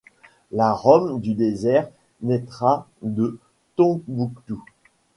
[0.51, 1.87] La Rome du désert
[2.23, 3.37] naîtra de
[3.75, 4.63] Tombouctou.